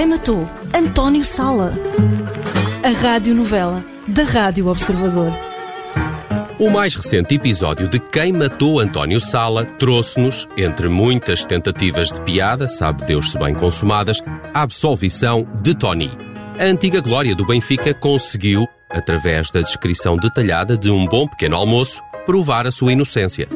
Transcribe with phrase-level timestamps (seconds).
[0.00, 0.48] Quem matou?
[0.74, 1.74] António Sala.
[2.82, 5.30] A radionovela da Rádio Observador.
[6.58, 12.66] O mais recente episódio de Quem Matou António Sala trouxe-nos, entre muitas tentativas de piada,
[12.66, 14.22] sabe Deus se bem consumadas,
[14.54, 16.10] a absolvição de Tony.
[16.58, 22.00] A antiga glória do Benfica conseguiu, através da descrição detalhada de um bom pequeno almoço,
[22.24, 23.46] provar a sua inocência.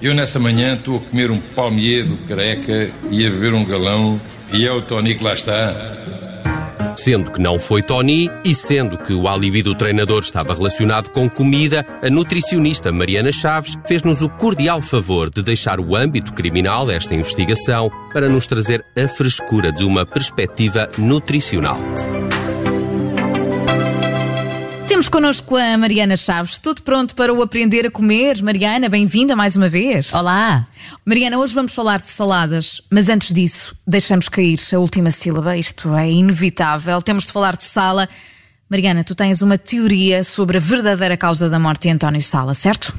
[0.00, 4.18] Eu nessa manhã estou a comer um palmier do careca e a beber um galão
[4.52, 5.74] e é o Tony que lá está.
[6.96, 11.28] Sendo que não foi Tony e sendo que o alibi do treinador estava relacionado com
[11.28, 17.14] comida, a nutricionista Mariana Chaves fez-nos o cordial favor de deixar o âmbito criminal desta
[17.14, 21.78] investigação para nos trazer a frescura de uma perspectiva nutricional.
[25.02, 26.60] Temos connosco a Mariana Chaves.
[26.60, 28.40] Tudo pronto para o aprender a comer?
[28.40, 30.14] Mariana, bem-vinda mais uma vez.
[30.14, 30.64] Olá!
[31.04, 35.56] Mariana, hoje vamos falar de saladas, mas antes disso, deixamos cair a última sílaba.
[35.56, 37.02] Isto é inevitável.
[37.02, 38.08] Temos de falar de sala.
[38.70, 42.96] Mariana, tu tens uma teoria sobre a verdadeira causa da morte de António Sala, certo?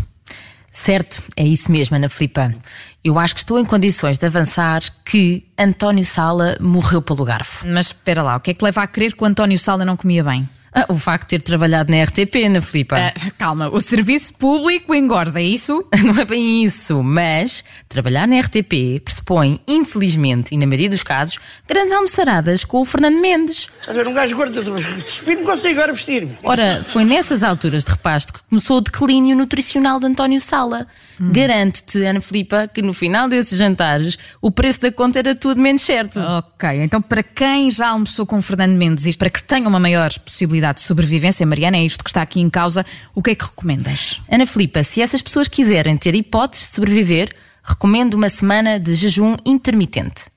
[0.70, 2.54] Certo, é isso mesmo, Ana Filipa.
[3.02, 7.66] Eu acho que estou em condições de avançar que António Sala morreu pelo garfo.
[7.66, 9.96] Mas espera lá, o que é que leva a crer que o António Sala não
[9.96, 10.50] comia bem?
[10.76, 12.98] Ah, o facto de ter trabalhado na RTP, Ana Filipa.
[12.98, 15.86] Ah, calma, o serviço público engorda, é isso?
[16.04, 21.38] Não é bem isso, mas trabalhar na RTP pressupõe, infelizmente, e na maioria dos casos,
[21.68, 23.70] grandes almoçaradas com o Fernando Mendes.
[23.80, 24.64] Estás a ver, um gajo gordo,
[25.04, 26.36] despir não consigo agora vestir-me.
[26.44, 30.88] Ora, foi nessas alturas de repasto que começou o declínio nutricional de António Sala.
[31.20, 31.32] Hum.
[31.32, 35.82] Garante-te, Ana Filipa, que no final desses jantares o preço da conta era tudo menos
[35.82, 36.20] certo.
[36.20, 40.12] Ok, então para quem já almoçou com Fernando Mendes e para que tenha uma maior
[40.20, 43.46] possibilidade de sobrevivência, Mariana, é isto que está aqui em causa, o que é que
[43.46, 44.22] recomendas?
[44.30, 47.30] Ana Filipa, se essas pessoas quiserem ter hipóteses de sobreviver,
[47.64, 50.33] recomendo uma semana de jejum intermitente.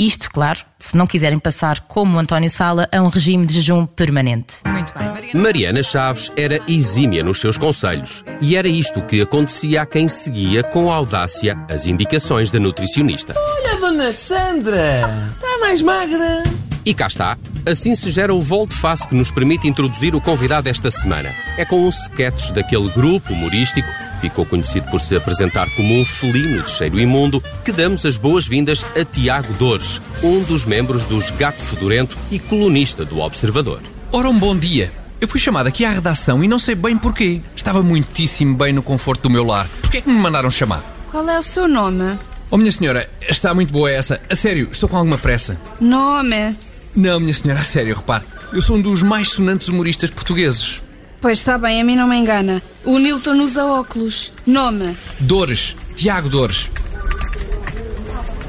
[0.00, 4.62] Isto, claro, se não quiserem passar, como António Sala, a um regime de jejum permanente.
[4.64, 5.08] Muito bem.
[5.08, 8.24] Mariana, Mariana Chaves era exímia nos seus conselhos.
[8.40, 13.34] E era isto que acontecia a quem seguia com audácia as indicações da nutricionista.
[13.36, 15.02] Olha, dona Sandra,
[15.34, 16.44] está mais magra.
[16.82, 17.36] E cá está.
[17.66, 21.28] Assim se gera o volte-face que nos permite introduzir o convidado esta semana.
[21.58, 26.62] É com um sketch daquele grupo humorístico ficou conhecido por se apresentar como um felino
[26.62, 31.62] de cheiro imundo, que damos as boas-vindas a Tiago Dores, um dos membros dos Gato
[31.62, 33.80] Fedorento e colunista do Observador.
[34.12, 34.92] Ora, um bom dia.
[35.20, 37.40] Eu fui chamado aqui à redação e não sei bem porquê.
[37.54, 39.68] Estava muitíssimo bem no conforto do meu lar.
[39.82, 40.82] Porquê é que me mandaram chamar?
[41.10, 42.18] Qual é o seu nome?
[42.50, 44.20] Oh, minha senhora, está muito boa essa.
[44.28, 45.60] A sério, estou com alguma pressa.
[45.80, 46.56] Nome?
[46.96, 48.24] Não, minha senhora, a sério, repare.
[48.52, 50.82] Eu sou um dos mais sonantes humoristas portugueses.
[51.20, 52.62] Pois está bem, a mim não me engana.
[52.84, 54.32] O Nilton usa óculos.
[54.46, 54.96] Nome?
[55.20, 55.76] Dores.
[55.94, 56.70] Tiago Dores.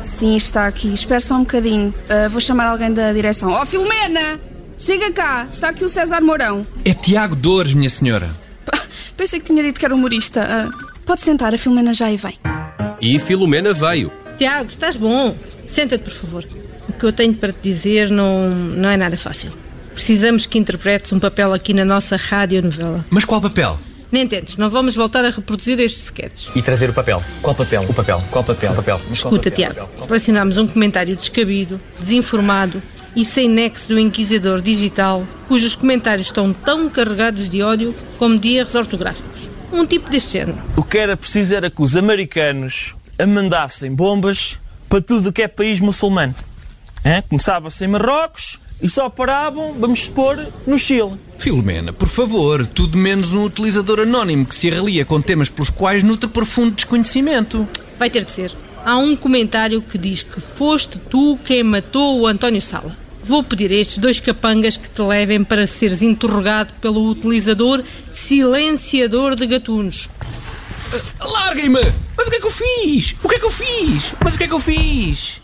[0.04, 0.94] Sim, está aqui.
[0.94, 1.94] Espera só um bocadinho.
[2.10, 3.52] Uh, vou chamar alguém da direção.
[3.52, 4.40] Oh, Filomena!
[4.78, 5.48] Chega cá!
[5.52, 6.66] Está aqui o César Mourão.
[6.86, 8.30] É Tiago Dores, minha senhora.
[9.18, 10.42] Pensei que tinha dito que era humorista.
[10.42, 12.40] Uh, pode sentar, a Filomena já aí vem.
[13.02, 14.12] E Filomena veio.
[14.38, 15.36] Tiago, estás bom?
[15.68, 16.48] Senta-te, por favor.
[16.88, 19.52] O que eu tenho para te dizer não, não é nada fácil.
[19.94, 23.06] Precisamos que interpretes um papel aqui na nossa radionovela.
[23.10, 23.80] Mas qual papel?
[24.12, 26.50] Nem entendes, não vamos voltar a reproduzir este sketch.
[26.54, 27.24] E trazer o papel.
[27.42, 27.82] Qual papel?
[27.88, 28.22] O papel.
[28.30, 28.72] Qual papel?
[28.74, 29.02] O papel.
[29.10, 29.74] Mas qual Escuta, papel?
[29.74, 32.82] Tiago, selecionámos um comentário descabido, desinformado
[33.16, 38.56] e sem nexo do inquisidor digital, cujos comentários estão tão carregados de ódio como de
[38.56, 39.50] erros ortográficos.
[39.72, 40.58] Um tipo deste género.
[40.76, 44.60] O que era preciso era que os americanos a mandassem bombas
[44.90, 46.36] para tudo o que é país muçulmano.
[47.30, 51.14] Começava-se em Marrocos e só paravam, vamos supor, no Chile.
[51.38, 56.04] Filomena, por favor, tudo menos um utilizador anónimo que se arrelia com temas pelos quais
[56.04, 57.68] nutre profundo desconhecimento.
[58.00, 58.52] Vai ter de ser.
[58.84, 62.98] Há um comentário que diz que foste tu quem matou o António Sala.
[63.24, 69.36] Vou pedir a estes dois capangas que te levem para seres interrogado pelo utilizador silenciador
[69.36, 70.10] de gatunos.
[71.20, 71.94] Larguem-me!
[72.18, 73.16] Mas o que é que eu fiz?
[73.24, 74.14] O que é que eu fiz?
[74.24, 75.42] Mas o que é que eu fiz?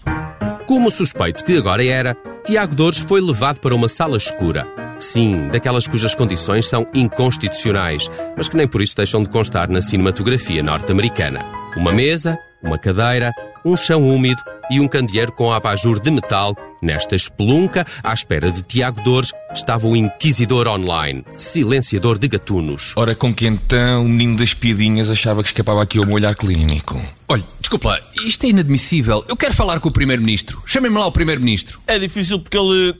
[0.65, 2.17] Como suspeito que agora era,
[2.47, 4.65] Tiago Dores foi levado para uma sala escura.
[5.01, 9.81] Sim, daquelas cujas condições são inconstitucionais, mas que nem por isso deixam de constar na
[9.81, 11.45] cinematografia norte-americana.
[11.75, 13.33] Uma mesa, uma cadeira,
[13.65, 14.41] um chão úmido
[14.71, 16.55] e um candeeiro com abajur de metal.
[16.81, 22.93] Nesta espelunca, à espera de Tiago Dores, estava o Inquisidor Online, silenciador de gatunos.
[22.95, 26.33] Ora, com que então o menino das piadinhas achava que escapava aqui ao meu olhar
[26.33, 27.01] clínico?
[27.27, 29.25] Olha, desculpa lá, isto é inadmissível.
[29.27, 30.63] Eu quero falar com o Primeiro-Ministro.
[30.65, 31.81] Chamem-me lá o Primeiro-Ministro.
[31.85, 32.95] É difícil porque ele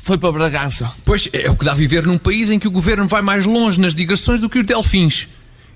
[0.00, 0.92] foi para Bragança.
[1.04, 3.80] Pois é o que dá viver num país em que o governo vai mais longe
[3.80, 5.28] nas digressões do que os delfins.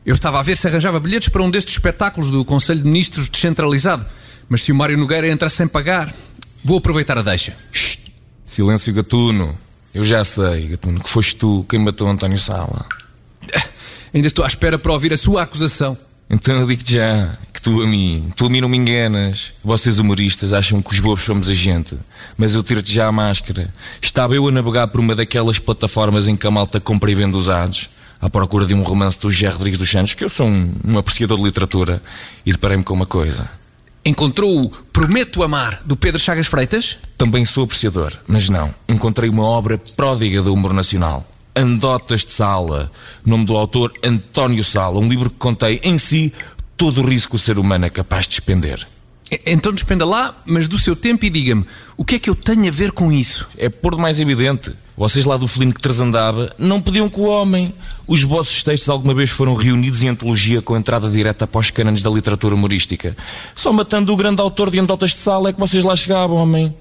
[0.04, 3.28] Eu estava a ver se arranjava bilhetes para um destes espetáculos do Conselho de Ministros
[3.28, 4.04] descentralizado,
[4.48, 6.12] mas se o Mário Nogueira entra sem pagar,
[6.64, 7.56] vou aproveitar a deixa.
[8.44, 9.56] Silêncio, gatuno.
[9.94, 12.84] Eu já sei, gatuno, que foste tu quem matou António Sala.
[14.12, 15.96] Ainda estou à espera para ouvir a sua acusação.
[16.28, 17.38] Então eu digo-te já
[17.68, 19.52] tu a mim, tu a mim não me enganas.
[19.62, 21.98] Vocês humoristas acham que os bobos somos a gente.
[22.34, 23.72] Mas eu tiro-te já a máscara.
[24.00, 27.36] Estava eu a navegar por uma daquelas plataformas em que a malta compra e vende
[27.36, 27.90] usados,
[28.22, 30.96] à procura de um romance do José Rodrigues dos Santos, que eu sou um, um
[30.96, 32.00] apreciador de literatura,
[32.46, 33.50] e deparei-me com uma coisa.
[34.02, 36.96] Encontrou o Prometo Amar, do Pedro Chagas Freitas?
[37.18, 38.74] Também sou apreciador, mas não.
[38.88, 41.28] Encontrei uma obra pródiga do humor nacional.
[41.54, 42.90] Andotas de Sala,
[43.26, 46.32] nome do autor António Sala, um livro que contém em si
[46.78, 48.86] todo o risco que o ser humano é capaz de despender.
[49.44, 51.66] Então despenda lá, mas do seu tempo e diga-me,
[51.96, 53.46] o que é que eu tenho a ver com isso?
[53.58, 54.72] É por mais evidente.
[54.96, 57.74] Vocês lá do felino que transandava não pediam que o homem.
[58.06, 62.02] Os vossos textos alguma vez foram reunidos em antologia com entrada direta para os cânones
[62.02, 63.14] da literatura humorística.
[63.54, 66.74] Só matando o grande autor de Andotas de Sala é que vocês lá chegavam, homem.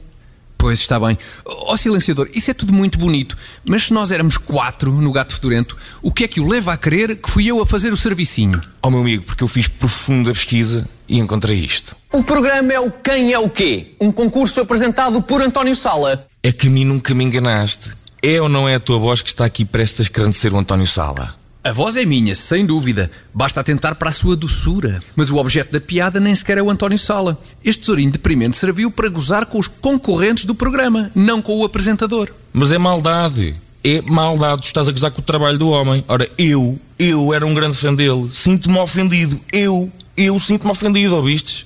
[0.58, 1.18] Pois está bem.
[1.46, 5.78] Ó silenciador, isso é tudo muito bonito, mas se nós éramos quatro no Gato Fedorento,
[6.02, 8.62] o que é que o leva a crer que fui eu a fazer o servicinho?
[8.82, 11.96] Ó meu amigo, porque eu fiz profunda pesquisa e encontrei isto.
[12.12, 13.96] O programa é o Quem é o Quê?
[14.02, 16.28] Um concurso apresentado por António Sala.
[16.42, 17.92] É que a mim nunca me enganaste.
[18.22, 20.88] É ou não é a tua voz que está aqui prestes a escrandecer o António
[20.88, 21.36] Sala?
[21.68, 23.12] A voz é minha, sem dúvida.
[23.34, 25.02] Basta atentar para a sua doçura.
[25.18, 27.38] Mas o objeto da piada nem sequer é o António Sala.
[27.62, 32.30] Este tesourinho deprimente serviu para gozar com os concorrentes do programa, não com o apresentador.
[32.54, 33.54] Mas é maldade.
[33.84, 34.62] É maldade.
[34.62, 36.06] Tu estás a gozar com o trabalho do homem.
[36.08, 38.30] Ora, eu, eu era um grande fã dele.
[38.32, 39.38] Sinto-me ofendido.
[39.52, 41.66] Eu, eu sinto-me ofendido, ouvistes?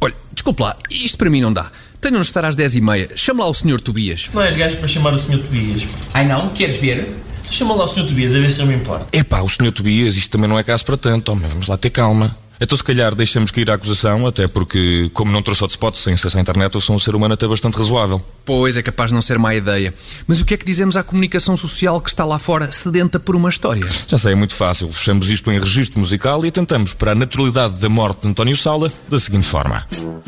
[0.00, 1.72] Olha, desculpe lá, isto para mim não dá.
[2.00, 3.16] Tenham de estar às 10h30.
[3.16, 3.80] Chame lá o Sr.
[3.80, 4.30] Tobias.
[4.32, 5.38] Não és gajo para chamar o Sr.
[5.42, 5.82] Tobias.
[6.14, 6.50] Ai não?
[6.50, 7.12] Queres ver?
[7.52, 8.06] Chama lá o Sr.
[8.06, 9.06] Tobias a ver se eu me importo.
[9.12, 11.46] Epá, o senhor Tobias, isto também não é caso para tanto, homem.
[11.50, 12.34] Vamos lá ter calma.
[12.58, 16.38] Então, se calhar, deixamos cair a acusação, até porque, como não trouxe hotspot sem acesso
[16.38, 18.24] à internet, eu sou um ser humano até bastante razoável.
[18.46, 19.92] Pois é capaz de não ser má ideia.
[20.26, 23.36] Mas o que é que dizemos à comunicação social que está lá fora sedenta por
[23.36, 23.86] uma história?
[24.08, 24.90] Já sei, é muito fácil.
[24.90, 28.90] Fechamos isto em registro musical e atentamos para a naturalidade da morte de António Sala
[29.10, 29.86] da seguinte forma.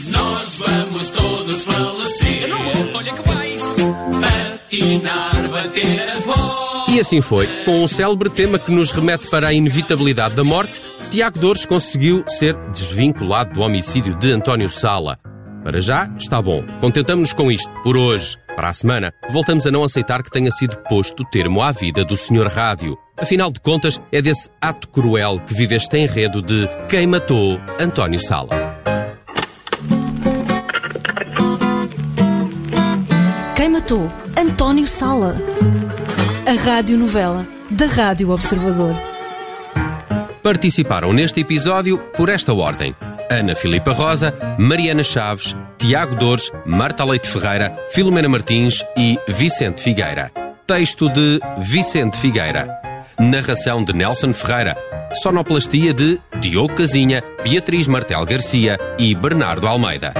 [0.09, 1.11] Nós vamos
[6.95, 7.49] E assim foi.
[7.65, 10.81] Com um célebre tema que nos remete para a inevitabilidade da morte,
[11.11, 15.19] Tiago Dores conseguiu ser desvinculado do homicídio de António Sala.
[15.65, 16.63] Para já, está bom.
[16.81, 18.37] Contentamos-nos com isto, por hoje.
[18.55, 22.17] Para a semana, voltamos a não aceitar que tenha sido posto termo à vida do
[22.17, 22.47] Sr.
[22.47, 22.97] Rádio.
[23.17, 28.21] Afinal de contas, é desse ato cruel que vive este enredo de quem matou António
[28.21, 28.51] Sala.
[33.57, 34.13] Quem matou?
[34.39, 35.37] António Sala.
[36.47, 38.95] A radionovela da Rádio Observador.
[40.43, 42.95] Participaram neste episódio por esta ordem:
[43.31, 50.31] Ana Filipa Rosa, Mariana Chaves, Tiago Dores, Marta Leite Ferreira, Filomena Martins e Vicente Figueira.
[50.67, 52.69] Texto de Vicente Figueira.
[53.19, 54.77] Narração de Nelson Ferreira.
[55.23, 60.13] Sonoplastia de Diogo Casinha, Beatriz Martel Garcia e Bernardo Almeida.